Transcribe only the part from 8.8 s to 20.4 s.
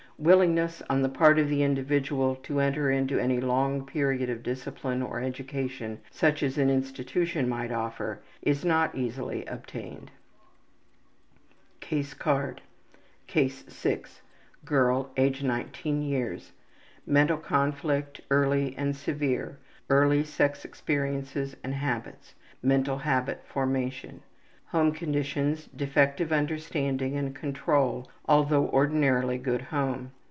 easily obtained. Mental conflict: early and severe. Case 6. Early